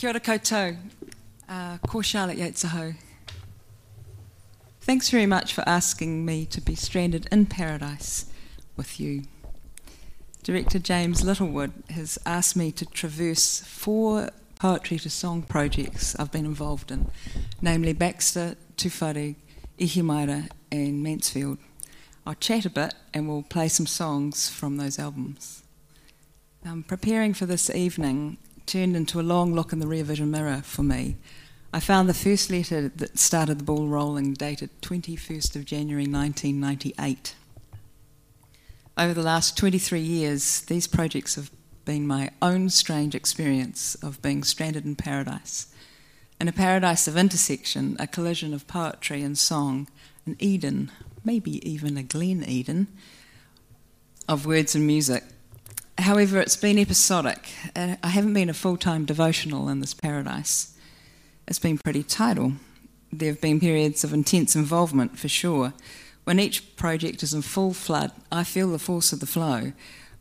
[0.00, 0.78] Kia ora koutou.
[1.46, 2.94] Uh, ko Charlotte Yates aho.
[4.80, 8.24] Thanks very much for asking me to be stranded in paradise
[8.78, 9.24] with you.
[10.42, 16.46] Director James Littlewood has asked me to traverse four poetry to song projects I've been
[16.46, 17.10] involved in,
[17.60, 19.34] namely Baxter, Tūwhare,
[19.78, 21.58] Ihimaera, and Mansfield.
[22.26, 25.62] I'll chat a bit and we'll play some songs from those albums.
[26.64, 28.38] Um, preparing for this evening
[28.70, 31.16] turned into a long look in the rear vision mirror for me.
[31.72, 37.34] I found the first letter that started the ball rolling dated 21st of January 1998.
[38.96, 41.50] Over the last 23 years, these projects have
[41.84, 45.66] been my own strange experience of being stranded in paradise.
[46.40, 49.88] In a paradise of intersection, a collision of poetry and song,
[50.26, 50.92] an Eden,
[51.24, 52.86] maybe even a Glen Eden,
[54.28, 55.24] of words and music.
[56.00, 57.50] However, it's been episodic.
[57.76, 60.74] Uh, I haven't been a full time devotional in this paradise.
[61.46, 62.54] It's been pretty tidal.
[63.12, 65.74] There have been periods of intense involvement, for sure.
[66.24, 69.72] When each project is in full flood, I feel the force of the flow,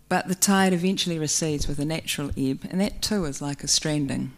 [0.10, 3.68] but the tide eventually recedes with a natural ebb, and that too is like a
[3.68, 4.32] stranding.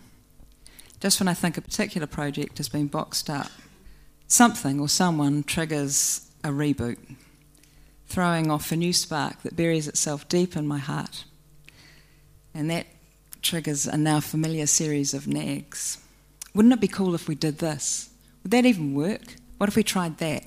[1.00, 3.50] Just when I think a particular project has been boxed up,
[4.28, 7.00] something or someone triggers a reboot,
[8.08, 11.23] throwing off a new spark that buries itself deep in my heart.
[12.53, 12.88] And that
[13.41, 15.97] triggers a now familiar series of nags.
[16.53, 18.09] Wouldn't it be cool if we did this?
[18.43, 19.35] Would that even work?
[19.58, 20.43] What if we tried that,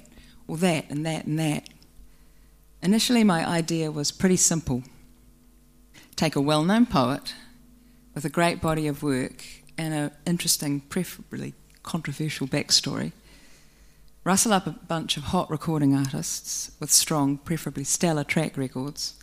[0.49, 1.69] or that, and that, and that?
[2.83, 4.83] Initially, my idea was pretty simple
[6.17, 7.35] take a well known poet
[8.15, 9.45] with a great body of work
[9.77, 13.13] and an interesting, preferably controversial backstory,
[14.23, 19.15] rustle up a bunch of hot recording artists with strong, preferably stellar track records,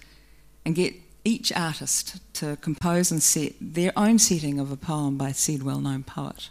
[0.65, 0.93] and get
[1.23, 5.79] each artist to compose and set their own setting of a poem by said well
[5.79, 6.49] known poet.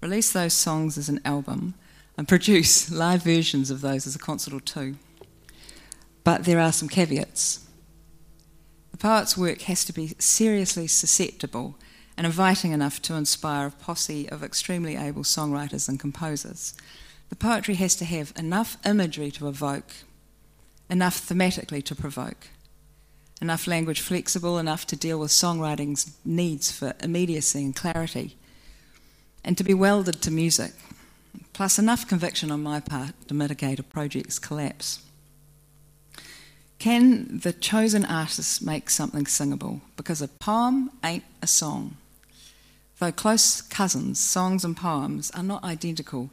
[0.00, 1.74] Release those songs as an album
[2.18, 4.96] and produce live versions of those as a concert or two.
[6.24, 7.66] But there are some caveats.
[8.90, 11.76] The poet's work has to be seriously susceptible
[12.16, 16.74] and inviting enough to inspire a posse of extremely able songwriters and composers.
[17.28, 19.92] The poetry has to have enough imagery to evoke,
[20.88, 22.48] enough thematically to provoke,
[23.44, 28.36] enough language flexible enough to deal with songwriting's needs for immediacy and clarity,
[29.44, 30.72] and to be welded to music,
[31.52, 35.00] plus enough conviction on my part to mitigate a project's collapse.
[36.78, 39.82] Can the chosen artist make something singable?
[39.96, 41.96] Because a poem ain't a song.
[42.98, 46.30] Though close cousins, songs and poems are not identical,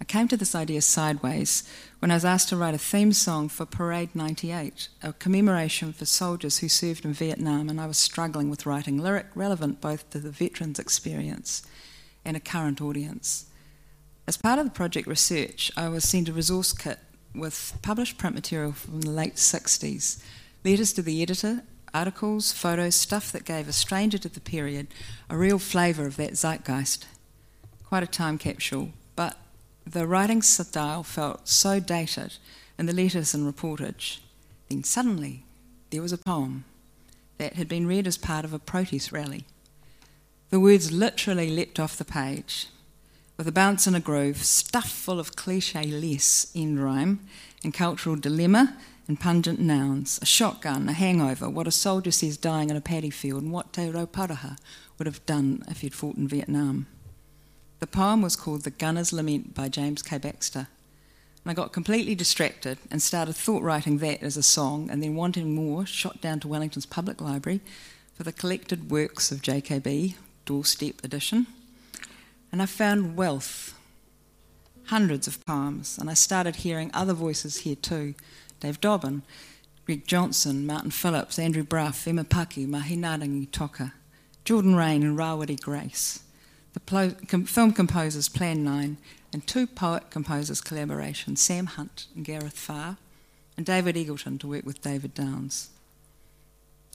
[0.00, 1.68] I came to this idea sideways
[2.00, 6.04] when I was asked to write a theme song for Parade 98, a commemoration for
[6.04, 10.18] soldiers who served in Vietnam, and I was struggling with writing lyric relevant both to
[10.18, 11.62] the veterans' experience
[12.24, 13.46] and a current audience.
[14.26, 16.98] As part of the project research, I was sent a resource kit
[17.34, 20.22] with published print material from the late 60s,
[20.64, 21.62] letters to the editor,
[21.92, 24.88] articles, photos, stuff that gave a stranger to the period
[25.30, 27.06] a real flavour of that zeitgeist.
[27.84, 29.36] Quite a time capsule, but
[29.86, 32.36] the writing style felt so dated
[32.78, 34.18] in the letters and reportage.
[34.68, 35.44] Then suddenly
[35.90, 36.64] there was a poem
[37.38, 39.44] that had been read as part of a protest rally.
[40.50, 42.68] The words literally leapt off the page
[43.36, 47.20] with a bounce and a groove, stuffed full of cliche less end rhyme
[47.64, 48.76] and cultural dilemma
[49.08, 50.18] and pungent nouns.
[50.22, 53.72] A shotgun, a hangover, what a soldier says dying in a paddy field, and what
[53.72, 54.56] Te Rauparaha
[54.98, 56.86] would have done if he'd fought in Vietnam.
[57.84, 60.16] The poem was called The Gunner's Lament by James K.
[60.16, 60.68] Baxter.
[61.44, 65.14] And I got completely distracted and started thought writing that as a song, and then
[65.14, 67.60] wanting more, shot down to Wellington's Public Library
[68.14, 70.14] for the collected works of JKB,
[70.46, 71.46] Doorstep Edition
[72.50, 73.78] and I found wealth,
[74.86, 78.14] hundreds of poems, and I started hearing other voices here too
[78.60, 79.20] Dave Dobbyn,
[79.84, 83.92] Greg Johnson, Martin Phillipps, Andrew Bruff, Emma Paki, Mahinarangi Tocker,
[84.46, 86.23] Jordan Reyne, and Rawiri Grace.
[86.74, 88.96] The film composers Plan 9
[89.32, 92.98] and two poet composers collaborations, Sam Hunt and Gareth Farr,
[93.56, 95.70] and David Eggleton to work with David Downs.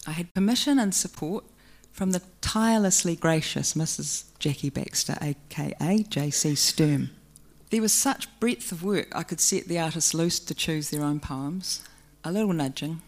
[0.05, 1.45] I had permission and support
[1.91, 4.25] from the tirelessly gracious Mrs.
[4.37, 7.09] Jackie Baxter, aka JC Sturm.
[7.69, 11.03] There was such breadth of work, I could set the artists loose to choose their
[11.03, 11.83] own poems,
[12.23, 13.01] a little nudging.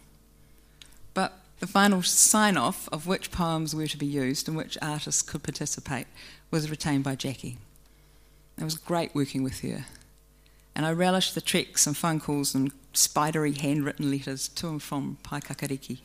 [1.14, 5.22] But the final sign off of which poems were to be used and which artists
[5.22, 6.06] could participate
[6.52, 7.56] was retained by Jackie.
[8.58, 9.86] It was great working with her.
[10.76, 15.16] And I relished the treks and phone calls and spidery handwritten letters to and from
[15.24, 16.00] Paekakariki.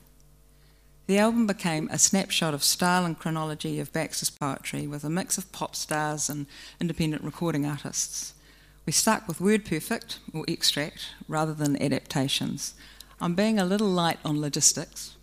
[1.05, 5.38] The album became a snapshot of style and chronology of Baxter's poetry with a mix
[5.38, 6.47] of pop stars and
[6.79, 8.33] independent recording artists.
[8.85, 12.73] We stuck with word perfect or extract rather than adaptations.
[13.19, 15.16] I'm being a little light on logistics.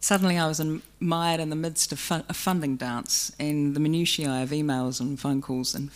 [0.00, 4.42] Suddenly, I was in, mired in the midst of a funding dance and the minutiae
[4.42, 5.90] of emails and phone calls and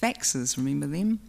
[0.00, 1.20] faxes, remember them?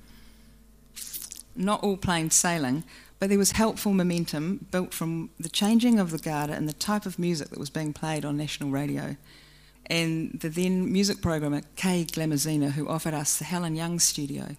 [1.55, 2.83] Not all plain sailing,
[3.17, 7.05] but there was helpful momentum built from the changing of the Garda and the type
[7.05, 9.17] of music that was being played on national radio.
[9.87, 14.55] And the then music programmer, Kay Glamazina, who offered us the Helen Young studio.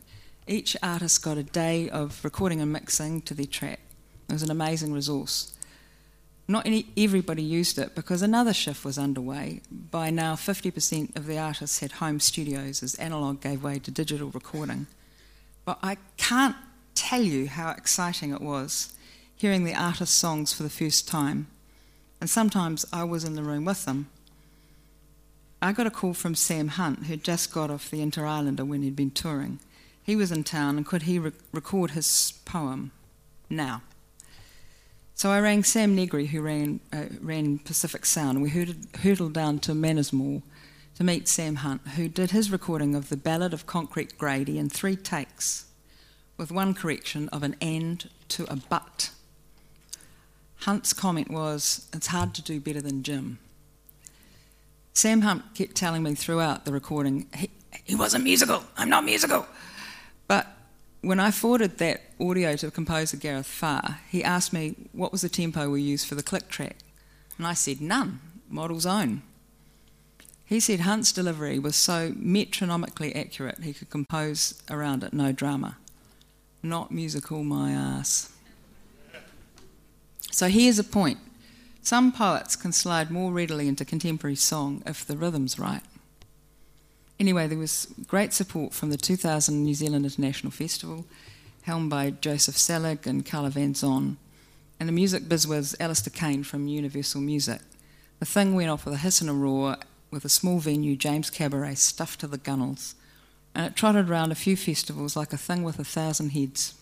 [0.48, 3.78] Each artist got a day of recording and mixing to their track.
[4.28, 5.49] It was an amazing resource.
[6.50, 9.60] Not any, everybody used it because another shift was underway.
[9.70, 14.30] By now, 50% of the artists had home studios as analogue gave way to digital
[14.30, 14.88] recording.
[15.64, 16.56] But I can't
[16.96, 18.92] tell you how exciting it was
[19.36, 21.46] hearing the artist's songs for the first time.
[22.20, 24.10] And sometimes I was in the room with them.
[25.62, 28.82] I got a call from Sam Hunt, who'd just got off the Inter Islander when
[28.82, 29.60] he'd been touring.
[30.02, 32.90] He was in town and could he re- record his poem
[33.48, 33.82] now?
[35.20, 39.34] So I rang Sam Negri, who ran, uh, ran Pacific Sound, and we hurtled, hurtled
[39.34, 40.40] down to Mannesmore
[40.94, 44.70] to meet Sam Hunt, who did his recording of the Ballad of Concrete Grady in
[44.70, 45.66] three takes
[46.38, 49.10] with one correction of an and to a but.
[50.60, 53.40] Hunt's comment was, It's hard to do better than Jim.
[54.94, 57.50] Sam Hunt kept telling me throughout the recording, he,
[57.84, 59.44] he wasn't musical, I'm not musical.
[60.26, 60.46] But
[61.02, 65.28] when I forwarded that audio to composer Gareth Farr, he asked me what was the
[65.28, 66.76] tempo we used for the click track.
[67.38, 69.22] And I said, none, model's own.
[70.44, 75.76] He said Hunt's delivery was so metronomically accurate he could compose around it, no drama
[76.62, 78.32] not musical my ass.
[80.30, 81.18] So here's a point.
[81.82, 85.82] Some poets can slide more readily into contemporary song if the rhythm's right.
[87.20, 91.04] Anyway, there was great support from the 2000 New Zealand International Festival,
[91.62, 94.16] helmed by Joseph Seelig and Carla Van Zon,
[94.80, 97.60] and the music biz was Alistair Kane from Universal Music.
[98.18, 99.76] The thing went off with a hiss and a roar,
[100.10, 102.96] with a small venue, James Cabaret, stuffed to the gunnels
[103.54, 106.74] and it trotted around a few festivals like a thing with a thousand heads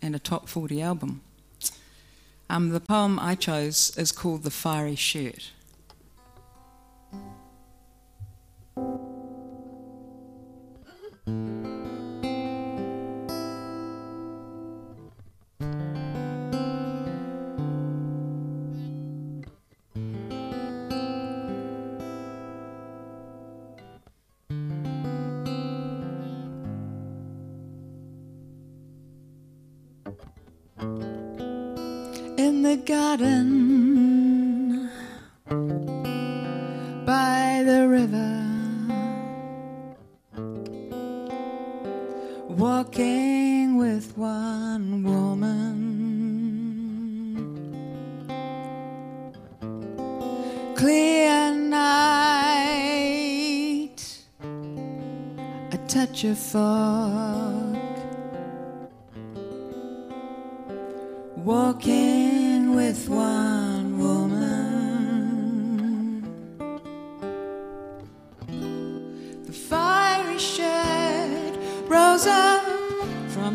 [0.00, 1.20] and a top 40 album.
[2.48, 5.50] Um, the poem I chose is called The Fiery Shirt.
[43.80, 45.56] With one woman.
[50.76, 51.88] Clear night,
[55.72, 57.78] a touch of fog.
[61.44, 63.59] walking with one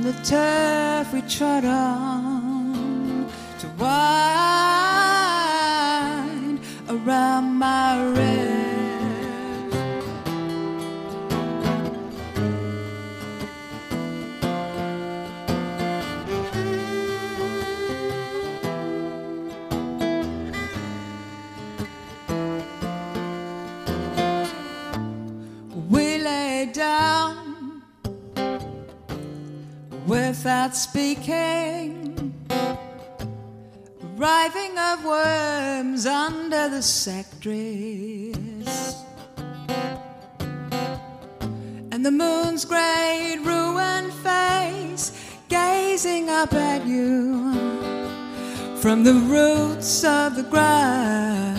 [0.05, 2.14] the turf we trod on
[30.45, 32.31] without speaking,
[34.15, 36.83] writhing of worms under the
[37.41, 39.03] dress.
[41.91, 47.51] And the moon's great ruined face gazing up at you
[48.77, 51.55] from the roots of the grass.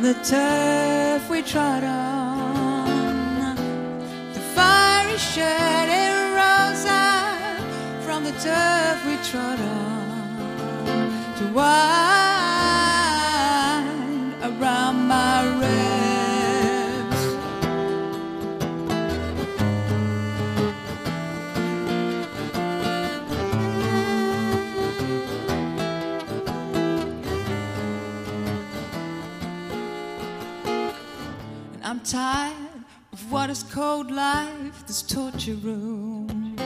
[0.00, 3.54] From the turf we trod on.
[4.32, 7.60] The fiery shed it rose up
[8.02, 12.29] from the turf we trod on to wind
[32.02, 32.54] Tired
[33.12, 36.56] of what is called life, this torture room.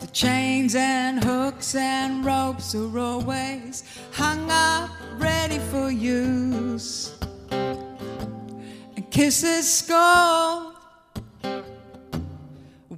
[0.00, 7.14] The chains and hooks and ropes are always hung up, ready for use.
[7.50, 10.74] And kisses scold,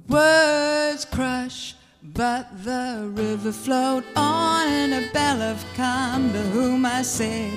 [0.07, 1.75] words crush.
[2.01, 7.53] But the river flowed on in a bell of calm to whom I said,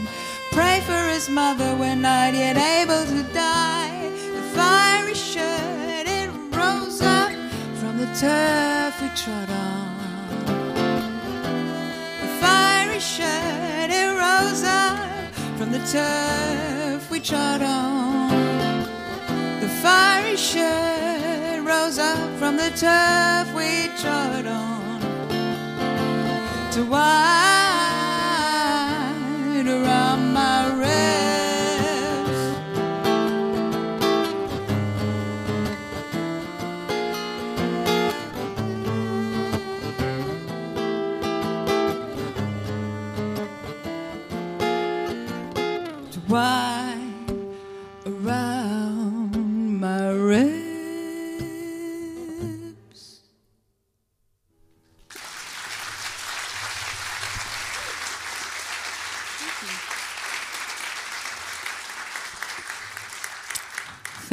[0.52, 4.10] Pray for his mother when not yet able to die.
[4.36, 7.32] The fiery shirt, it rose up
[7.80, 10.44] from the turf we trod on.
[12.20, 14.98] The fiery shirt, it rose up
[15.56, 18.28] from the turf we trod on.
[19.60, 25.00] The fiery shirt rose up from the turf we trod on.
[26.72, 27.61] To why?
[29.68, 30.92] Around my ribs.
[46.12, 46.81] To why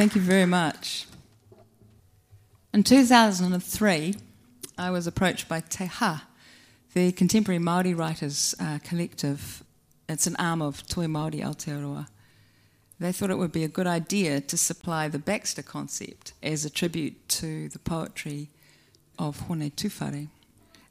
[0.00, 1.04] Thank you very much.
[2.72, 4.14] In 2003,
[4.78, 6.26] I was approached by Te Ha,
[6.94, 9.62] the contemporary Māori writers uh, collective.
[10.08, 12.08] It's an arm of Toi Māori Aotearoa.
[12.98, 16.70] They thought it would be a good idea to supply the Baxter concept as a
[16.70, 18.48] tribute to the poetry
[19.18, 20.28] of Hone Tūwhare.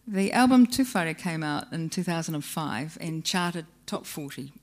[0.07, 4.53] The album Tūwhare came out in 2005 and charted top 40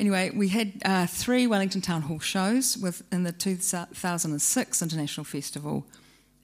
[0.00, 5.84] Anyway, we had uh, three Wellington Town Hall shows within the 2006 International Festival,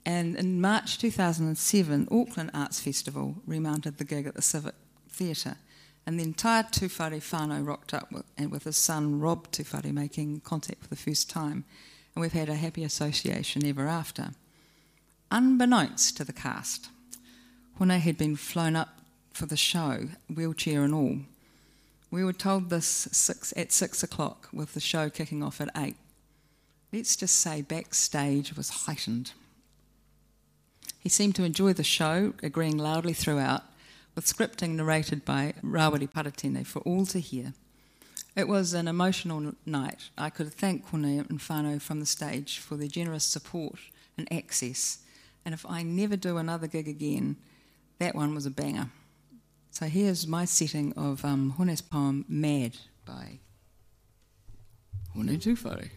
[0.05, 4.75] and in March 2007, Auckland Arts Festival remounted the gig at the Civic
[5.09, 5.57] Theatre,
[6.05, 10.41] and the entire Tūwhare whānau rocked up with, and with his son Rob Tūwhare making
[10.41, 11.65] contact for the first time,
[12.15, 14.31] and we've had a happy association ever after.
[15.31, 16.89] Unbeknownst to the cast,
[17.79, 18.99] Hone had been flown up
[19.33, 21.19] for the show, wheelchair and all,
[22.15, 25.97] we were told this six, at six o'clock with the show kicking off at eight.
[26.93, 29.33] Let's just say backstage was heightened.
[31.01, 33.65] He seemed to enjoy the show, agreeing loudly throughout,
[34.15, 37.53] with scripting narrated by Rawiri Paratene for all to hear.
[38.37, 40.11] It was an emotional night.
[40.17, 43.81] I could thank Hone and Whānau from the stage for their generous support
[44.17, 44.99] and access.
[45.45, 47.37] And if I never do another gig again,
[47.99, 48.91] that one was a banger.
[49.75, 51.51] So here's my setting of um,
[51.91, 53.41] poem Mad by
[55.13, 55.91] Hone Tūwhare.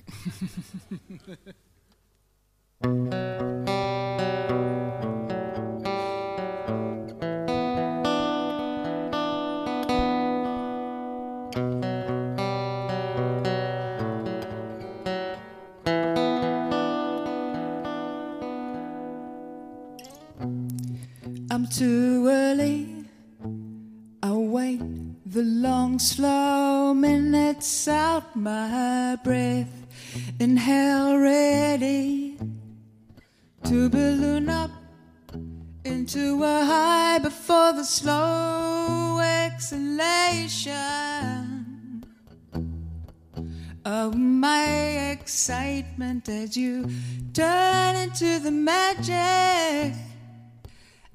[21.51, 22.87] I'm too early
[25.38, 29.70] the long, slow minutes out my breath.
[30.39, 32.39] Inhale, ready
[33.63, 34.72] to balloon up
[35.86, 40.74] into a high before the slow exhalation
[43.86, 46.89] of my excitement as you
[47.34, 49.94] turn into the magic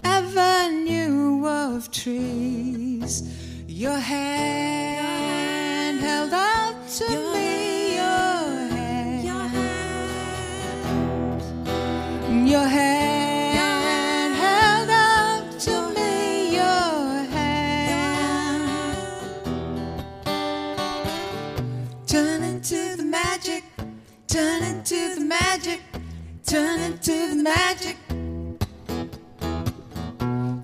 [0.04, 3.51] avenue of trees.
[3.82, 5.10] Your hand
[5.98, 8.04] held out to your me, your
[8.70, 9.44] hand, your
[12.28, 18.62] hand, your hand held out to me, your hand.
[22.06, 23.64] Turn into the magic,
[24.28, 25.80] turn into the magic,
[26.46, 27.96] turn into the magic.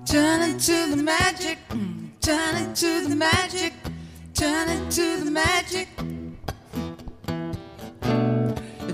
[0.05, 1.57] Turn into the magic,
[2.21, 3.73] turn into the magic,
[4.33, 5.87] turn into the magic.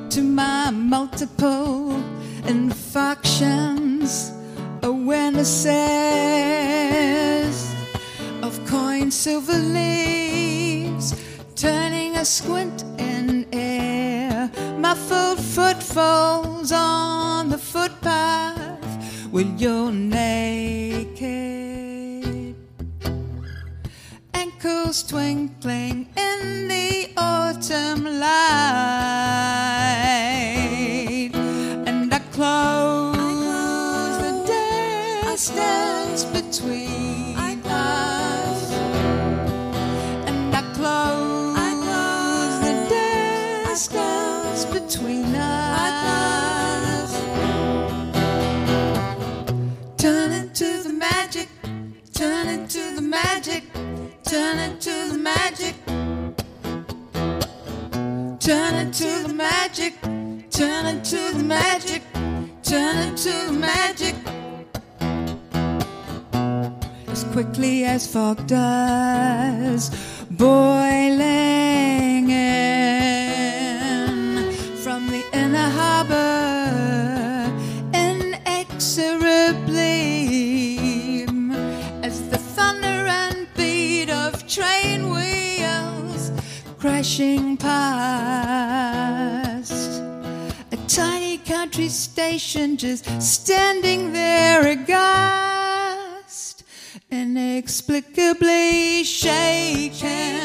[0.09, 2.01] To my multiple
[2.45, 4.31] infractions,
[4.81, 5.55] awarenesses
[8.43, 11.13] of coin silver leaves,
[11.55, 18.61] turning a squint in air, muffled footfalls on the footpath.
[19.31, 20.94] With your naked
[25.03, 29.24] twinkling in the autumn light.
[54.35, 55.75] Turn it to the magic.
[58.41, 59.93] Turn it to the magic.
[60.51, 62.01] Turn it to the magic.
[62.61, 64.15] Turn it to the magic.
[67.07, 69.89] As quickly as fog does,
[70.29, 73.14] boiling it.
[87.05, 88.81] Crashing past.
[90.71, 96.63] A tiny country station just standing there aghast,
[97.11, 100.41] inexplicably shaken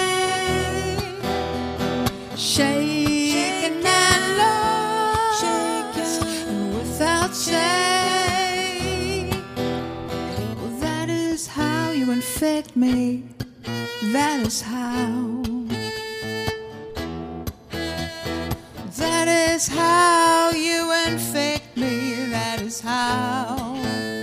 [2.35, 7.84] Shaken and lost and without say.
[12.15, 13.25] Infect me.
[14.13, 15.43] That is how.
[19.01, 22.27] That is how you infect me.
[22.29, 24.14] That is how.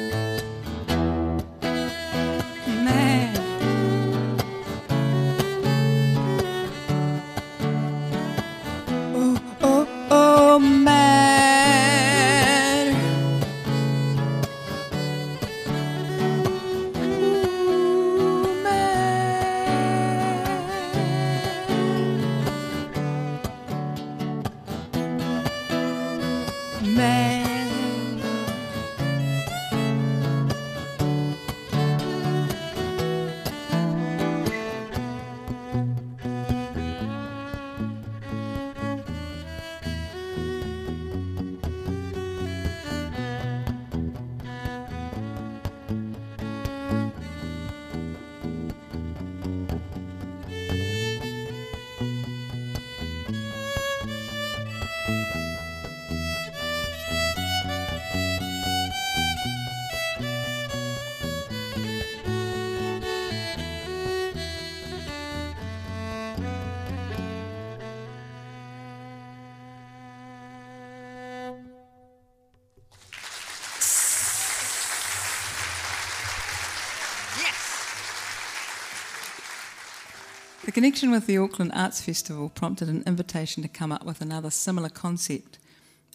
[80.73, 84.49] The connection with the Auckland Arts Festival prompted an invitation to come up with another
[84.49, 85.58] similar concept,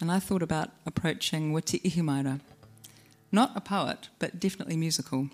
[0.00, 2.40] and I thought about approaching Witi Ihimaera.
[3.30, 5.28] Not a poet, but definitely musical.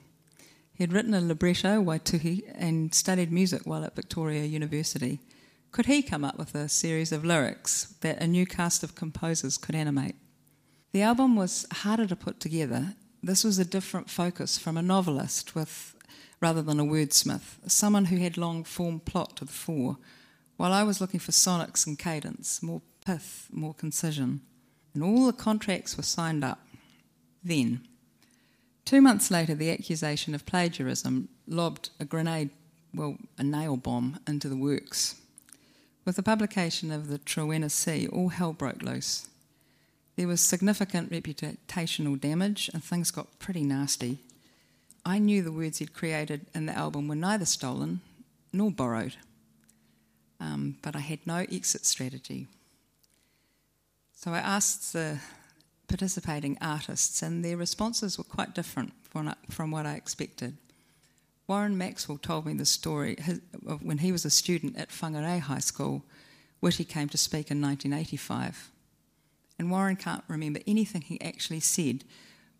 [0.75, 5.21] He had written a libretto, Waituhi, and studied music while at Victoria University.
[5.73, 9.57] Could he come up with a series of lyrics that a new cast of composers
[9.57, 10.17] could animate?
[10.93, 12.93] The album was harder to put together.
[13.23, 15.94] This was a different focus from a novelist with
[16.45, 19.97] rather than a wordsmith, someone who had long form plot to the fore,
[20.59, 24.43] while I was looking for sonics and cadence, more pith, more concision.
[24.93, 26.61] And all the contracts were signed up.
[27.43, 27.89] Then,
[28.85, 32.51] two months later, the accusation of plagiarism lobbed a grenade,
[32.93, 35.15] well, a nail bomb, into the works.
[36.05, 39.31] With the publication of the Trowenna Sea, all hell broke loose.
[40.17, 44.19] There was significant reputational damage, and things got pretty nasty.
[45.07, 48.01] I knew the words he'd created in the album were neither stolen
[48.53, 49.17] nor borrowed,
[50.41, 52.47] um, but I had no exit strategy.
[54.15, 55.19] So I asked the
[55.89, 60.57] participating artists, and their responses were quite different from, what I expected.
[61.47, 63.19] Warren Maxwell told me the story
[63.67, 66.03] of when he was a student at Whangarei High School,
[66.79, 68.71] he came to speak in 1985.
[69.59, 72.05] And Warren can't remember anything he actually said,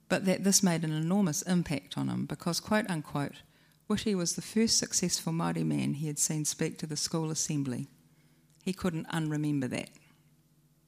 [0.09, 3.43] but that this made an enormous impact on him because, quote unquote,
[3.89, 7.89] Witi was the first successful Māori man he had seen speak to the school assembly.
[8.63, 9.91] He couldn't unremember that.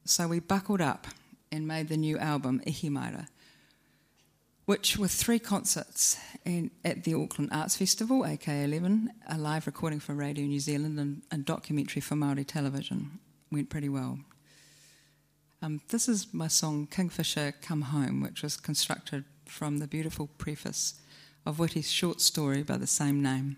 [0.05, 1.07] So we buckled up
[1.52, 3.29] and made the new album, Ihimaera,
[4.64, 10.14] which with three concerts and at the Auckland Arts Festival, AK11, a live recording for
[10.14, 13.18] Radio New Zealand and a documentary for Māori television,
[13.52, 14.18] went pretty well.
[15.62, 21.01] Um, this is my song Kingfisher Come Home, which was constructed from the beautiful preface
[21.47, 23.57] of Witi's short story by the same name.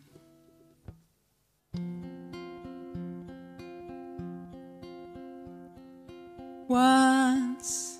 [6.68, 7.98] Once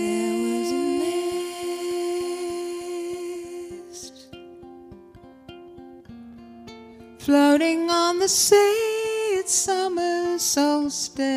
[7.21, 11.31] floating on the sea at summer solstice.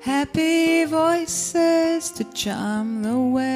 [0.00, 3.50] Happy voices to charm the wind.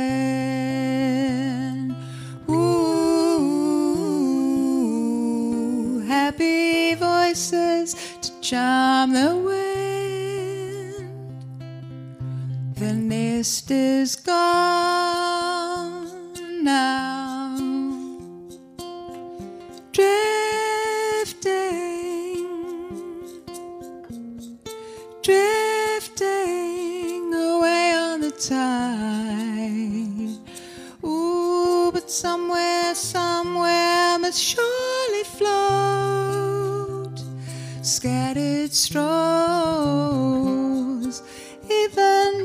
[2.51, 2.83] Ooh,
[6.01, 10.02] happy voices to charm the wind.
[13.42, 16.07] Nest is gone
[16.62, 17.57] now.
[19.90, 20.87] Drifting,
[25.24, 30.38] drifting away on the tide.
[31.05, 37.18] Ooh, but somewhere, somewhere must surely float
[37.83, 40.41] scattered straws,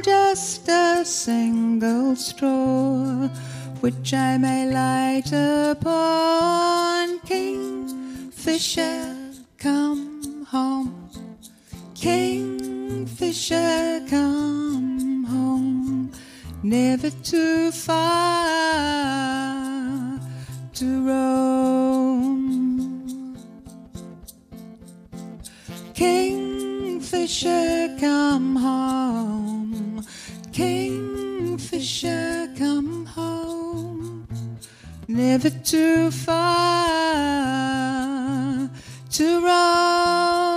[0.02, 3.28] just a single straw,
[3.82, 7.20] which I may light upon.
[7.20, 9.16] Kingfisher,
[9.58, 11.10] come home.
[11.96, 16.12] Kingfisher, come home.
[16.64, 18.48] Never too far
[20.74, 22.38] to roam.
[25.94, 29.57] Kingfisher, come home.
[30.58, 34.28] Kingfisher, come home.
[35.08, 36.88] Never too far
[39.12, 40.50] to roam.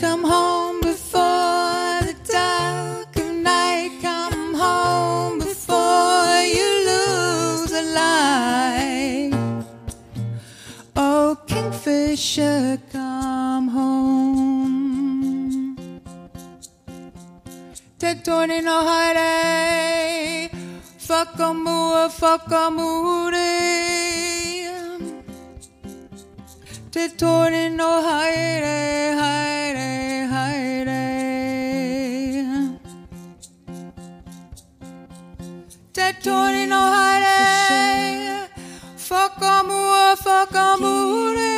[0.00, 3.92] Come home before the dark of night.
[4.02, 9.30] Come home before you lose a light.
[10.96, 12.80] Oh, Kingfisher,
[18.00, 20.50] Te toni no haere,
[21.06, 23.50] whakamua, whakamure.
[26.90, 28.78] Te toni no haere,
[29.20, 29.90] haere,
[30.32, 31.02] haere.
[35.92, 37.38] Te toni no haere,
[39.10, 41.54] whakamua, whakamure.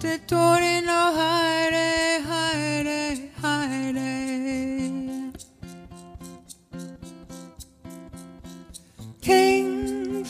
[0.00, 1.88] Te toni no haere,
[2.28, 2.65] haere,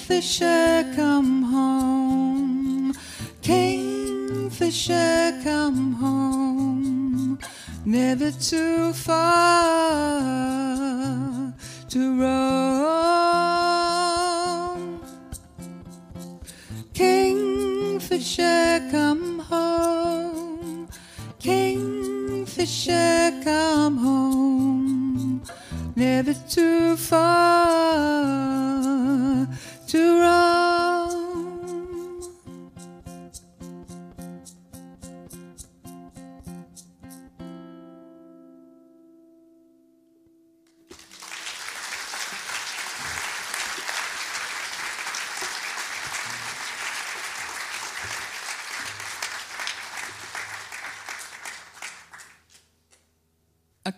[0.08, 2.94] Kingfisher, come home.
[3.42, 7.40] Kingfisher, come home.
[7.84, 10.22] Never too far
[11.88, 12.30] to roam.
[16.94, 20.88] Kingfisher, come home.
[21.40, 25.42] Kingfisher, come home.
[25.96, 28.85] Never too far
[29.86, 31.25] to roam.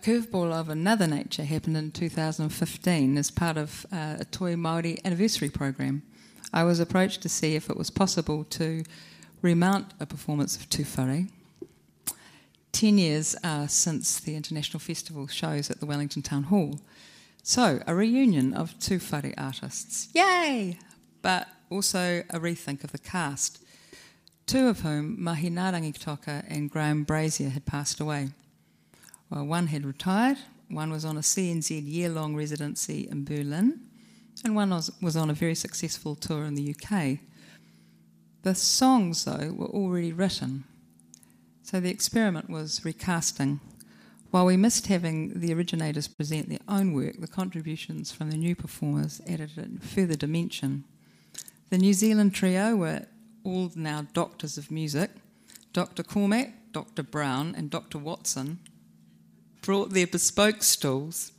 [0.01, 5.49] Curveball of another nature happened in 2015 as part of uh, a Toi Māori anniversary
[5.49, 6.03] program.
[6.53, 8.83] I was approached to see if it was possible to
[9.41, 11.29] remount a performance of Tūwhare.
[12.71, 16.79] Ten years uh, since the International Festival shows at the Wellington Town Hall.
[17.43, 20.07] So, a reunion of Tūwhare artists.
[20.13, 20.77] Yay!
[21.21, 23.61] But also a rethink of the cast,
[24.45, 28.29] two of whom, Mahinarangi Tocker and Graham Brazier, had passed away.
[29.29, 30.37] Well, one had retired,
[30.69, 33.79] one was on a CNZ year long residency in Berlin,
[34.43, 37.19] and one was, was on a very successful tour in the UK.
[38.41, 40.63] The songs, though, were already written,
[41.61, 43.59] so the experiment was recasting.
[44.31, 48.55] While we missed having the originators present their own work, the contributions from the new
[48.55, 50.85] performers added a further dimension.
[51.69, 53.05] The New Zealand trio were
[53.43, 55.11] all now doctors of music.
[55.73, 56.03] Dr.
[56.03, 57.03] Cormack, Dr.
[57.03, 57.97] Brown, and Dr.
[57.99, 58.59] Watson
[59.61, 61.31] brought their bespoke stools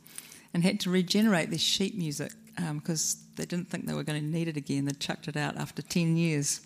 [0.53, 2.31] and had to regenerate their sheet music
[2.73, 4.85] because um, they didn't think they were going to need it again.
[4.85, 6.61] They chucked it out after 10 years.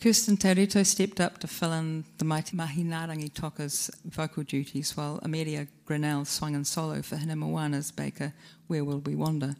[0.00, 6.26] Kirsten Taurito stepped up to fill in the Mahinarangi Tocker's vocal duties while Amelia Grinnell
[6.26, 8.34] swung in solo for Hinemoana's Baker
[8.66, 9.56] Where Will We Wander.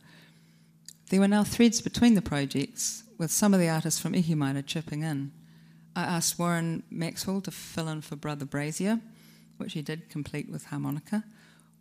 [1.08, 5.02] There were now threads between the projects, with some of the artists from Ihimaera chipping
[5.02, 5.32] in.
[5.94, 9.00] I asked Warren Maxwell to fill in for Brother Brazier,
[9.58, 11.24] which he did complete with harmonica.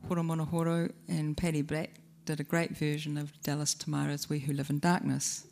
[0.08, 1.92] Horomona Horo and Paddy Black
[2.26, 5.46] did a great version of Dallas Tamaira's We Who Live in Darkness.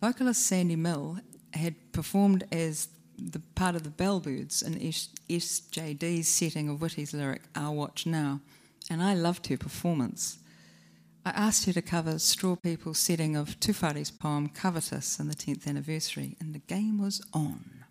[0.00, 1.18] Vocalist Sandy Mill
[1.52, 2.88] had performed as
[3.18, 8.40] the part of the Bellbirds in SJD's setting of Witi's lyric Our Watch Now,
[8.90, 10.38] and I loved her performance.
[11.24, 15.68] I asked her to cover Straw People's setting of Tūwhare's poem Covetous in the 10th
[15.68, 17.81] anniversary, and the game was on.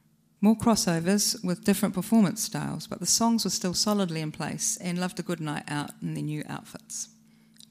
[0.43, 4.97] More crossovers with different performance styles, but the songs were still solidly in place and
[4.97, 7.10] loved a good night out in their new outfits.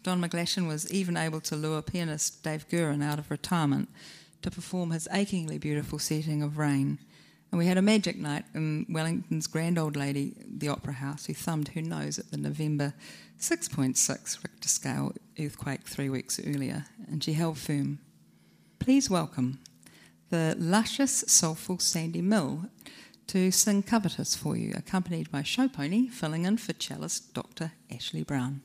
[0.05, 3.89] Don McGlashan was even able to lure pianist Dave Gurin out of retirement
[4.43, 7.01] to perform his achingly beautiful setting of Rain.
[7.51, 11.35] And we had a magic night in Wellington's grand old lady, the Opera House, who
[11.35, 12.95] thumbed her nose at the November
[13.41, 17.99] 6.6 Richter scale earthquake three weeks earlier, and she held firm.
[18.79, 19.59] Please welcome
[20.31, 22.67] the luscious, soulful Sandy Mill
[23.27, 27.73] to sing Covetous for you, accompanied by Show Pony filling in for cellist Dr.
[27.93, 28.63] Ashley Brown.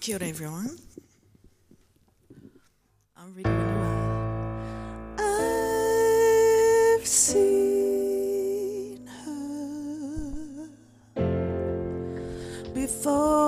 [0.00, 0.78] Kia ora, everyone.
[3.16, 3.98] I'm ready when you are.
[7.00, 7.67] I've seen
[13.02, 13.47] before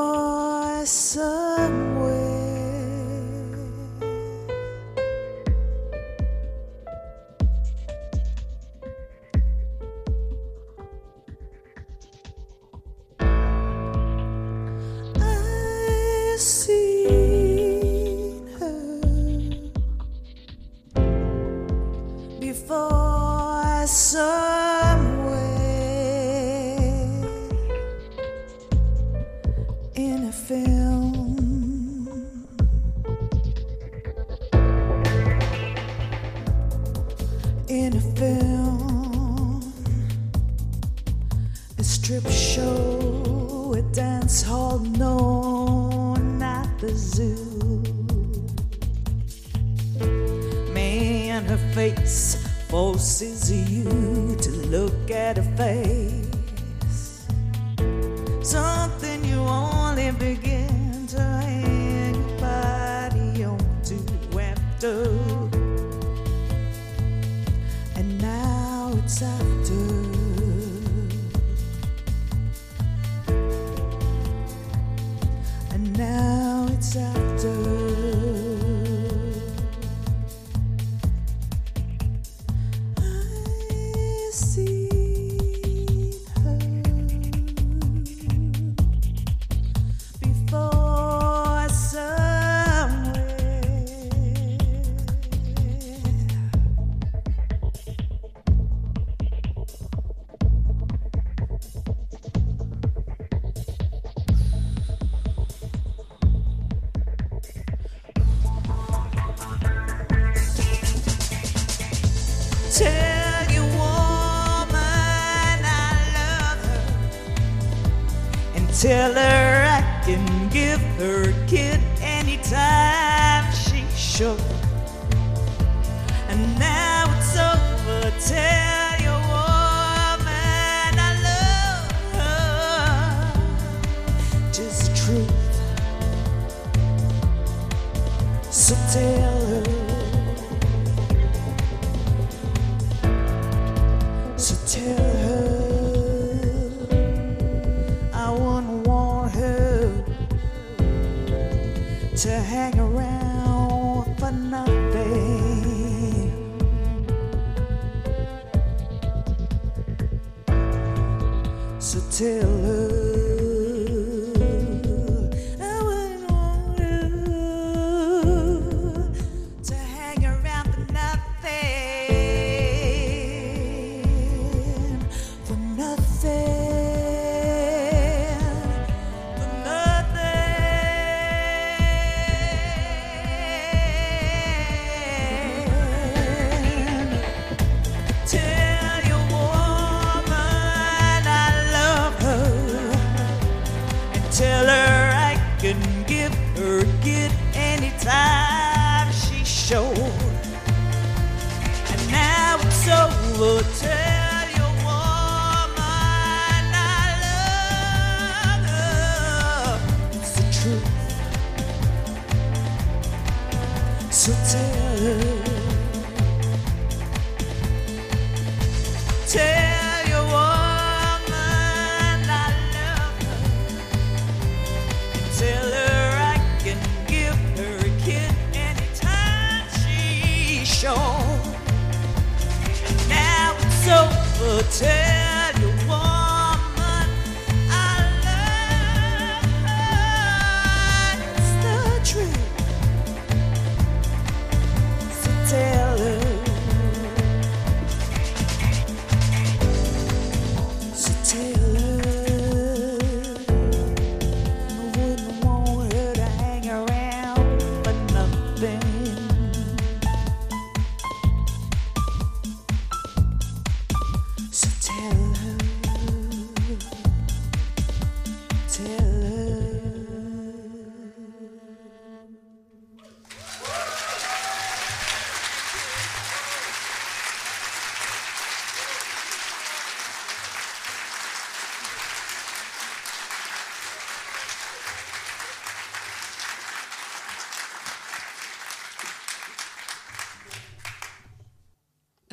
[126.41, 128.11] And now it's over.
[128.19, 128.80] Tell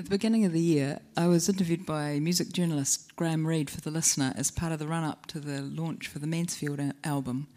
[0.07, 3.91] the beginning of the year, I was interviewed by music journalist Graham Reid for The
[3.91, 7.49] Listener as part of the run up to the launch for the Mansfield album.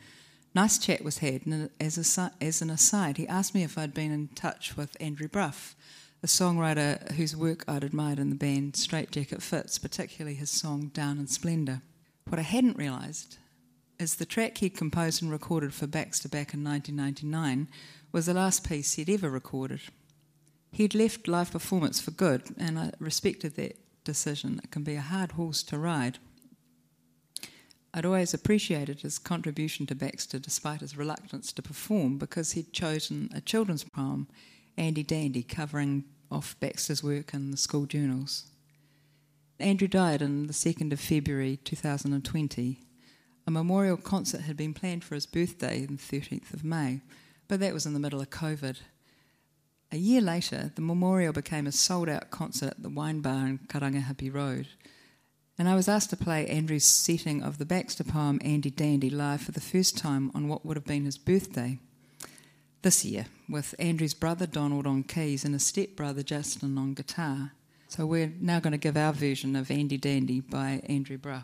[0.52, 3.94] Nice chat was had, and as, a, as an aside, he asked me if I'd
[3.94, 5.76] been in touch with Andrew Brough,
[6.24, 11.20] a songwriter whose work I'd admired in the band Straitjacket Fits, particularly his song Down
[11.20, 11.82] in Splendour.
[12.26, 13.38] What I hadn't realised
[14.00, 17.68] is the track he'd composed and recorded for Baxter back in 1999
[18.10, 19.82] was the last piece he'd ever recorded.
[20.72, 24.60] He'd left live performance for good, and I respected that decision.
[24.62, 26.18] It can be a hard horse to ride.
[27.92, 33.30] I'd always appreciated his contribution to Baxter despite his reluctance to perform because he'd chosen
[33.34, 34.28] a children's poem,
[34.76, 38.46] Andy Dandy, covering off Baxter's work in the school journals.
[39.58, 42.80] Andrew died on the 2nd of February 2020.
[43.46, 47.00] A memorial concert had been planned for his birthday, the 13th of May,
[47.48, 48.76] but that was in the middle of COVID.
[49.92, 53.58] A year later, the memorial became a sold out concert at the Wine Bar in
[53.58, 54.68] Karangahape Road.
[55.58, 59.42] And I was asked to play Andrew's setting of the Baxter poem Andy Dandy live
[59.42, 61.78] for the first time on what would have been his birthday
[62.82, 67.52] this year, with Andrew's brother Donald on keys and his stepbrother Justin on guitar.
[67.88, 71.42] So we're now going to give our version of Andy Dandy by Andrew Brough.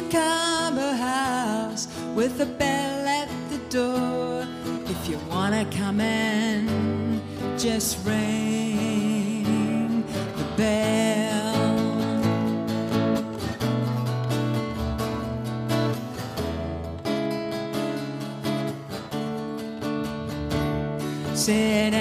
[0.00, 1.86] Cucumber house
[2.16, 4.44] with a bell at the door.
[4.86, 7.22] If you wanna come in,
[7.56, 9.44] just ring
[10.36, 11.54] the bell.
[21.34, 21.94] Said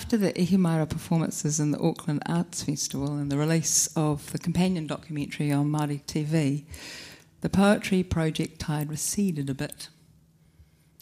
[0.00, 4.86] after the Ihimaera performances in the Auckland Arts Festival and the release of the companion
[4.86, 6.64] documentary on Māori TV,
[7.42, 9.88] the poetry project tide receded a bit.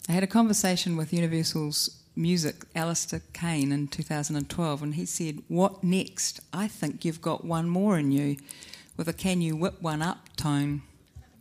[0.09, 5.81] I had a conversation with Universal's music, Alistair Kane, in 2012, and he said, What
[5.81, 6.41] next?
[6.51, 8.35] I think you've got one more in you,
[8.97, 10.81] with a can you whip one up tone.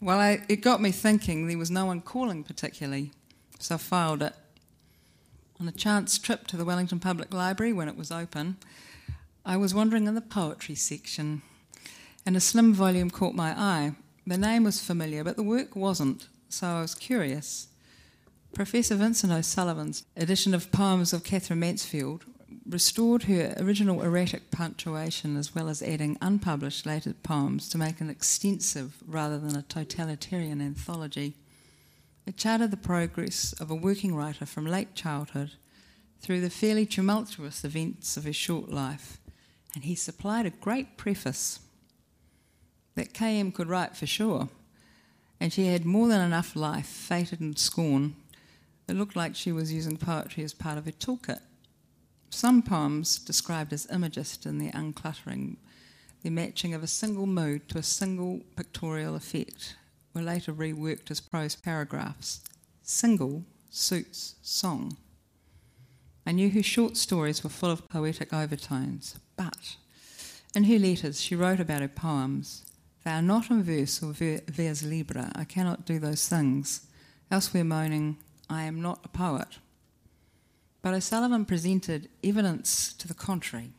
[0.00, 3.10] Well, I, it got me thinking there was no one calling particularly,
[3.58, 4.34] so I filed it.
[5.60, 8.58] On a chance trip to the Wellington Public Library when it was open,
[9.44, 11.42] I was wandering in the poetry section,
[12.24, 13.96] and a slim volume caught my eye.
[14.24, 17.66] The name was familiar, but the work wasn't, so I was curious.
[18.54, 22.24] Professor Vincent O'Sullivan's edition of poems of Katherine Mansfield
[22.64, 28.10] restored her original erratic punctuation as well as adding unpublished later poems to make an
[28.10, 31.34] extensive rather than a totalitarian anthology.
[32.28, 35.52] It charted the progress of a working writer from late childhood
[36.20, 39.18] through the fairly tumultuous events of his short life,
[39.74, 41.60] and he supplied a great preface
[42.96, 44.50] that KM could write for sure,
[45.40, 48.14] and she had more than enough life, fated and scorn.
[48.86, 51.40] It looked like she was using poetry as part of her toolkit.
[52.28, 55.56] Some poems, described as imagist in their uncluttering,
[56.22, 59.76] the matching of a single mood to a single pictorial effect,
[60.14, 62.40] were later reworked as prose paragraphs.
[62.82, 64.96] Single suits song.
[66.26, 69.76] I knew her short stories were full of poetic overtones, but
[70.54, 72.64] in her letters she wrote about her poems.
[73.04, 75.32] They are not in verse or vers libre.
[75.34, 76.86] I cannot do those things.
[77.30, 78.18] Elsewhere moaning,
[78.50, 79.58] I am not a poet.
[80.82, 83.72] But O'Sullivan presented evidence to the contrary.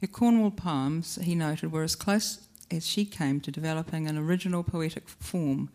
[0.00, 4.62] Her Cornwall poems, he noted, were as close as she came to developing an original
[4.62, 5.70] poetic form,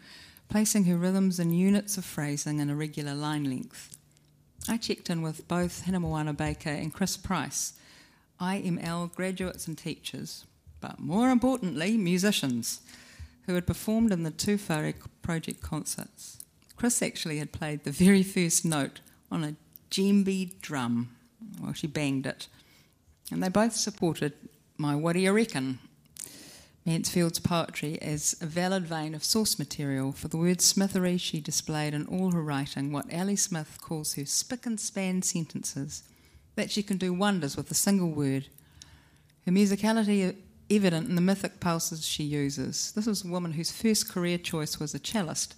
[0.50, 3.98] placing her rhythms in units of phrasing and regular line length.
[4.68, 7.74] I checked in with both Hinemoana Baker and Chris Price,
[8.39, 10.46] IML graduates and teachers,
[10.80, 12.82] but more importantly, musicians,
[13.46, 16.39] who had performed in the Whare project concerts.
[16.76, 19.56] Chris actually had played the very first note on a
[19.89, 21.16] djembe drum
[21.60, 22.48] while she banged it,
[23.32, 24.34] and they both supported
[24.78, 25.80] my What Do You Reckon
[26.86, 32.07] Mansfield's poetry as a valid vein of source material for the wordsmithery she displayed in
[32.07, 36.03] all her writing, what Ali Smith calls her spick and span sentences,
[36.55, 38.47] that she can do wonders with a single word.
[39.45, 40.36] Her musicality
[40.71, 42.91] evident in the mythic pulses she uses.
[42.93, 45.55] This was a woman whose first career choice was a cellist.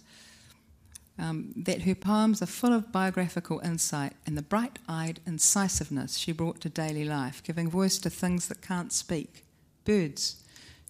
[1.16, 6.32] Um, that her poems are full of biographical insight and the bright eyed incisiveness she
[6.32, 9.44] brought to daily life, giving voice to things that can't speak
[9.84, 10.43] birds,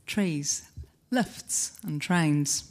[0.06, 0.70] trees,
[1.10, 2.70] lifts, and trains.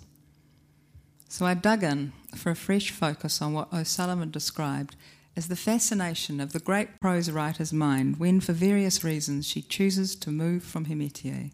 [1.28, 4.96] So I dug in for a fresh focus on what O'Sullivan described
[5.36, 10.16] as the fascination of the great prose writer's mind when, for various reasons, she chooses
[10.16, 11.52] to move from her métier.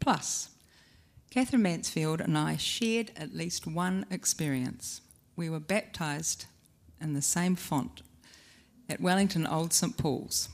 [0.00, 0.48] Plus,
[1.30, 5.00] Katherine Mansfield and I shared at least one experience.
[5.36, 6.46] We were baptised
[7.00, 8.02] in the same font
[8.88, 10.48] at Wellington Old St Paul's.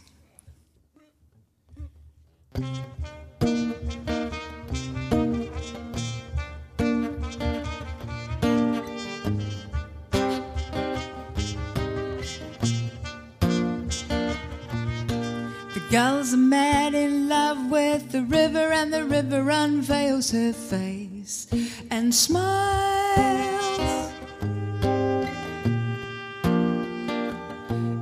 [15.90, 21.48] Girls are mad in love with the river, and the river unveils her face
[21.90, 23.80] and smiles.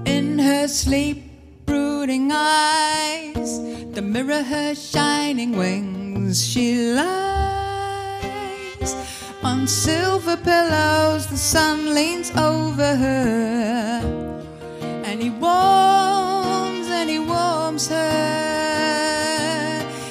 [0.05, 1.31] In her sleep,
[1.65, 3.59] brooding eyes,
[3.95, 7.09] the mirror her shining wings, she lies.
[9.43, 14.03] On silver pillows, the sun leans over her,
[15.07, 16.18] and he and
[17.87, 19.49] her.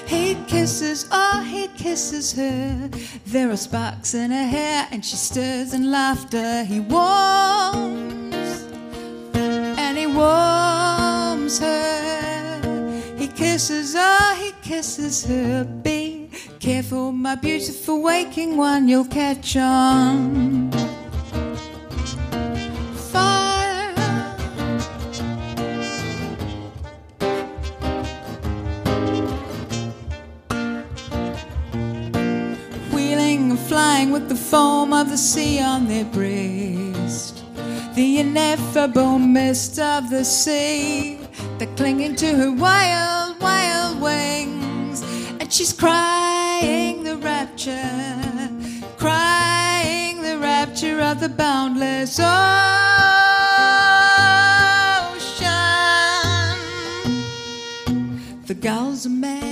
[0.07, 2.89] He kisses, oh, he kisses her.
[3.25, 6.63] There are sparks in her hair, and she stirs in laughter.
[6.63, 8.17] He warms
[9.35, 13.15] and he warms her.
[13.17, 15.65] He kisses, oh, he kisses her.
[15.65, 20.86] Be careful, my beautiful waking one, you'll catch on.
[34.19, 37.43] With the foam of the sea on their breast.
[37.93, 41.19] The ineffable mist of the sea,
[41.59, 45.03] they're clinging to her wild, wild wings.
[45.39, 48.49] And she's crying the rapture,
[48.97, 52.27] crying the rapture of the boundless ocean.
[58.59, 59.46] girls are mad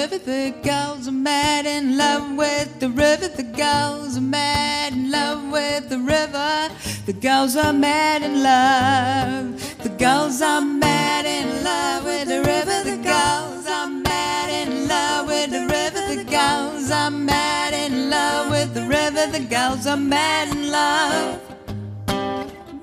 [0.00, 0.18] river.
[0.18, 3.28] The girls are mad in love with the river.
[3.28, 6.68] The girls are mad in love with the river.
[7.06, 9.44] The girls are mad in love.
[9.82, 12.78] The girls are mad in love with the river.
[12.92, 16.02] The girls are mad in love with the river.
[16.14, 19.24] The girls are mad in love with the river.
[19.38, 21.40] The girls are mad in love.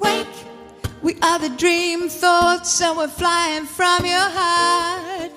[0.04, 0.38] Wake,
[1.02, 5.32] we are the dream thoughts, and we're flying from your heart.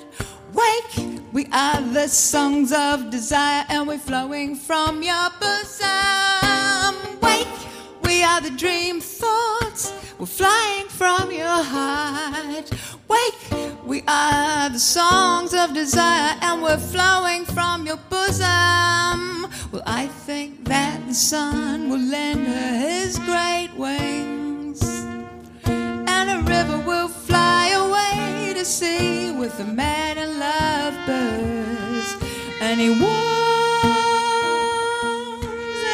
[0.55, 6.95] Wake, we are the songs of desire, and we're flowing from your bosom.
[7.23, 7.47] Wake,
[8.03, 12.69] we are the dream thoughts, we're flying from your heart.
[13.07, 19.47] Wake, we are the songs of desire, and we're flowing from your bosom.
[19.71, 24.83] Well, I think that the sun will lend her his great wings
[25.65, 28.08] and a river will fly away
[28.59, 32.17] to sea with the man and love birds.
[32.61, 33.05] And he warms,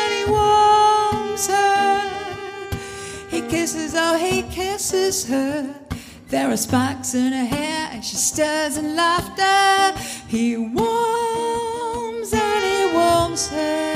[0.01, 2.11] and he warms her.
[3.29, 5.75] He kisses, oh, he kisses her.
[6.29, 10.01] There are sparks in her hair, and she stirs in laughter.
[10.27, 13.93] He warms, and he warms her.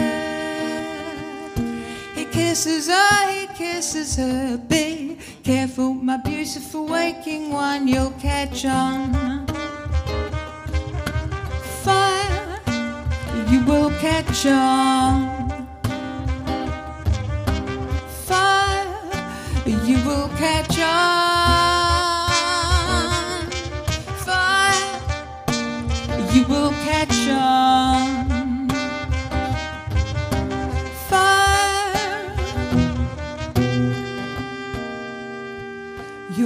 [2.14, 4.59] He kisses, oh, he kisses her.
[4.59, 5.16] Be
[5.49, 9.46] careful, my beautiful waking one, you'll catch on.
[11.82, 12.61] Fire,
[13.49, 15.66] you will catch on.
[18.26, 18.94] Fire,
[19.64, 21.58] you will catch on.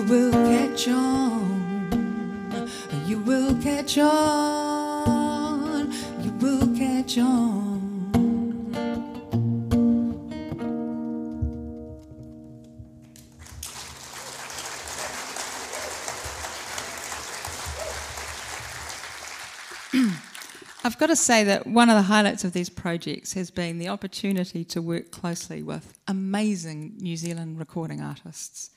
[0.01, 2.71] Will catch on.
[3.05, 5.93] You will catch on.
[6.23, 7.83] You will catch on.
[20.85, 23.91] I've got to say that one of the highlights of these projects has been the
[23.91, 28.71] opportunity to work closely with amazing New Zealand recording artists.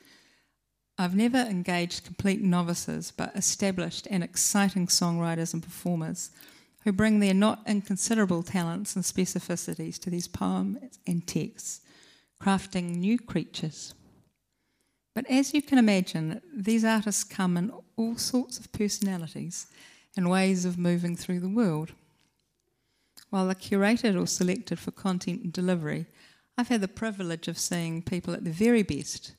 [0.98, 6.32] I've never engaged complete novices, but established and exciting songwriters and performers
[6.84, 11.82] who bring their not inconsiderable talents and specificities to these poems and texts,
[12.42, 13.94] crafting new creatures.
[15.14, 19.68] But as you can imagine, these artists come in all sorts of personalities
[20.16, 21.92] and ways of moving through the world.
[23.32, 26.06] While they're curated or selected for content and delivery,
[26.58, 29.34] I've had the privilege of seeing people at their very best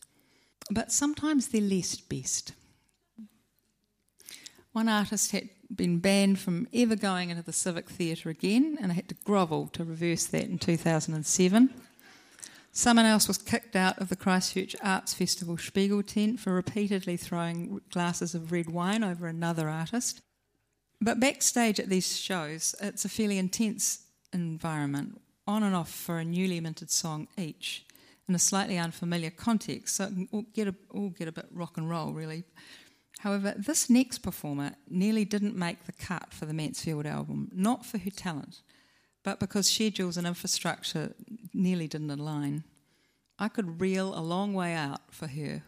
[0.70, 2.52] but sometimes they're least best.
[4.72, 8.94] One artist had been banned from ever going into the Civic Theatre again, and I
[8.94, 11.74] had to grovel to reverse that in 2007.
[12.72, 17.80] Someone else was kicked out of the Christchurch Arts Festival Spiegel tent for repeatedly throwing
[17.90, 20.20] glasses of red wine over another artist.
[21.00, 26.24] But backstage at these shows, it's a fairly intense environment, on and off for a
[26.24, 27.86] newly minted song each
[28.28, 31.46] in a slightly unfamiliar context, so it can all get a, all get a bit
[31.52, 32.44] rock and roll, really.
[33.20, 37.98] However, this next performer nearly didn't make the cut for the Mansfield album, not for
[37.98, 38.62] her talent,
[39.22, 41.14] but because schedules and infrastructure
[41.54, 42.64] nearly didn't align.
[43.38, 45.62] I could reel a long way out for her,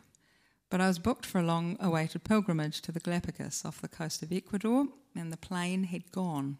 [0.70, 4.22] but I was booked for a long awaited pilgrimage to the Galapagos off the coast
[4.22, 6.58] of Ecuador, and the plane had gone.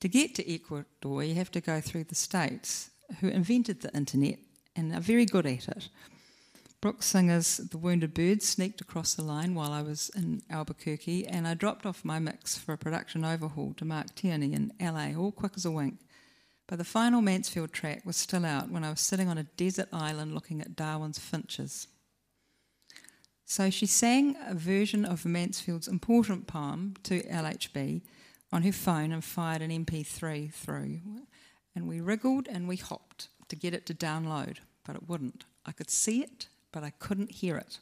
[0.00, 2.90] To get to Ecuador, you have to go through the States,
[3.20, 4.38] who invented the internet
[4.78, 5.88] and are very good at it.
[6.80, 11.48] Brooks Singer's The Wounded Bird sneaked across the line while I was in Albuquerque, and
[11.48, 15.32] I dropped off my mix for a production overhaul to Mark Tierney in LA, all
[15.32, 15.98] quick as a wink.
[16.68, 19.88] But the final Mansfield track was still out when I was sitting on a desert
[19.92, 21.88] island looking at Darwin's finches.
[23.44, 28.02] So she sang a version of Mansfield's important poem to LHB
[28.52, 31.00] on her phone and fired an MP3 through.
[31.74, 34.58] And we wriggled and we hopped to get it to download
[34.88, 35.44] but it wouldn't.
[35.66, 37.78] I could see it, but I couldn't hear it.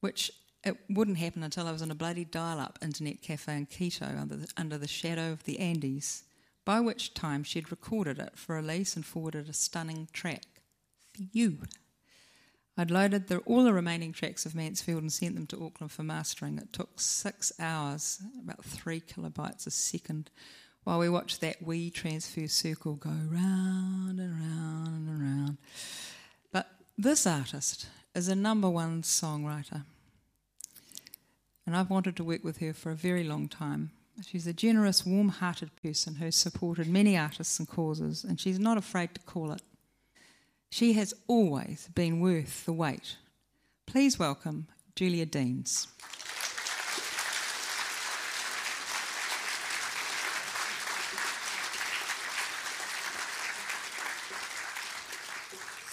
[0.00, 0.32] Which
[0.64, 4.06] it wouldn't happen until I was in a bloody dial up internet cafe in Quito
[4.06, 6.22] under the, under the shadow of the Andes,
[6.64, 10.46] by which time she'd recorded it for release and forwarded a stunning track
[11.12, 11.58] for you.
[12.78, 16.04] I'd loaded the, all the remaining tracks of Mansfield and sent them to Auckland for
[16.04, 16.56] mastering.
[16.56, 20.30] It took six hours, about three kilobytes a second,
[20.84, 25.56] while we watch that wee transfer circle go round and round and round.
[26.52, 29.84] But this artist is a number one songwriter.
[31.66, 33.90] and I've wanted to work with her for a very long time.
[34.22, 38.78] She's a generous, warm hearted person who's supported many artists and causes, and she's not
[38.78, 39.62] afraid to call it.
[40.70, 43.16] She has always been worth the wait.
[43.86, 45.88] Please welcome Julia Deans.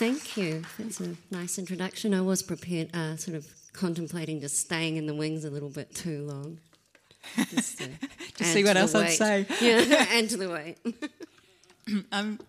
[0.01, 0.63] Thank you.
[0.79, 2.15] That's a nice introduction.
[2.15, 5.93] I was prepared, uh, sort of contemplating just staying in the wings a little bit
[5.93, 6.57] too long.
[7.51, 7.89] Just to,
[8.37, 9.45] to see what else I'd say.
[9.61, 10.79] Yeah, and to the weight.
[12.11, 12.39] um,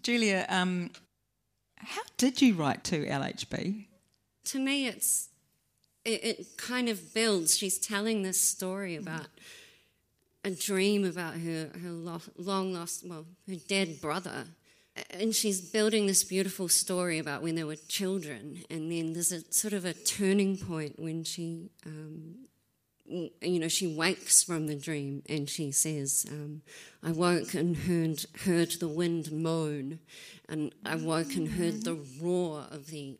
[0.00, 0.92] Julia, um,
[1.76, 3.84] how did you write to LHB?
[4.46, 5.28] To me, it's
[6.06, 7.54] it, it kind of builds.
[7.54, 9.26] She's telling this story about
[10.42, 14.46] a dream about her her lo- long lost, well, her dead brother
[15.10, 19.40] and she's building this beautiful story about when they were children, and then there's a
[19.52, 22.36] sort of a turning point when she, um,
[23.06, 26.62] you know, she wakes from the dream and she says, um,
[27.02, 29.98] "I woke and heard heard the wind moan,
[30.48, 33.18] and I woke and heard the roar of the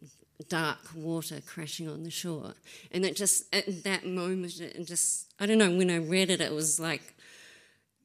[0.48, 2.54] dark water crashing on the shore."
[2.92, 6.40] And it just at that moment, it just I don't know when I read it,
[6.40, 7.14] it was like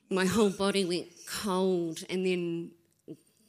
[0.09, 2.71] my whole body went cold, and then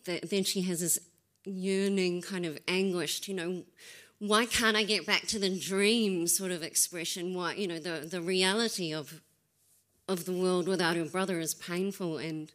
[0.05, 0.99] then she has this
[1.45, 3.63] yearning kind of anguished, you know,
[4.19, 7.35] why can't I get back to the dream sort of expression?
[7.35, 9.23] Why, you know, the, the reality of,
[10.09, 12.53] of the world without her brother is painful and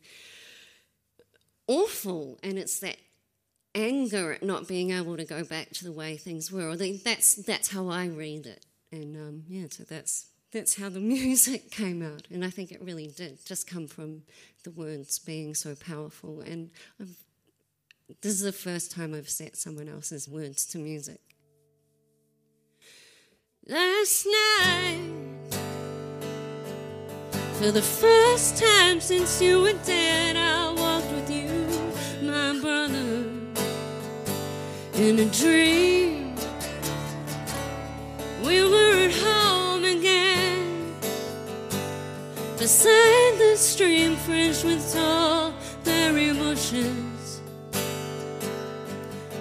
[1.68, 2.40] awful.
[2.44, 2.98] And it's that
[3.74, 6.76] anger at not being able to go back to the way things were.
[6.76, 8.64] That's, that's how I read it.
[8.92, 12.28] And um, yeah, so that's, that's how the music came out.
[12.30, 14.22] And I think it really did just come from
[14.64, 16.42] the words being so powerful.
[16.42, 16.70] And
[17.02, 17.18] I've
[18.08, 21.20] this is the first time I've set someone else's words to music.
[23.68, 25.00] Last night,
[27.54, 31.50] for the first time since you were dead, I walked with you,
[32.22, 33.26] my brother,
[34.94, 36.36] in a dream.
[38.46, 40.94] We were at home again,
[42.60, 47.15] beside the stream, fresh with tall berry bushes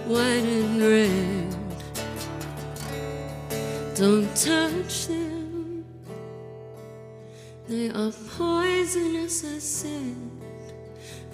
[0.06, 1.56] white and red.
[3.94, 5.84] Don't touch them,
[7.68, 10.16] they are poisonous, I said.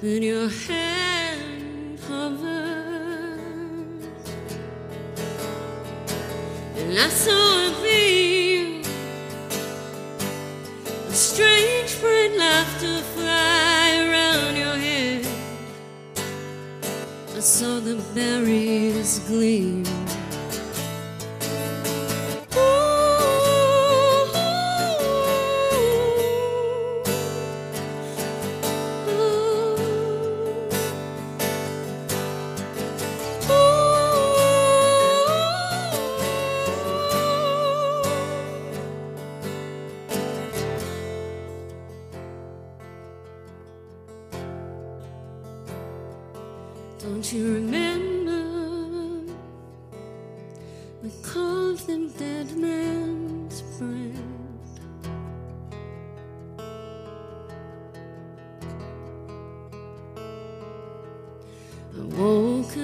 [0.00, 3.40] But your hand hovered,
[6.76, 8.82] and I saw a beam,
[11.08, 13.69] a strange bright laughter fly
[17.61, 19.99] saw the berries gleam.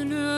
[0.04, 0.35] Woke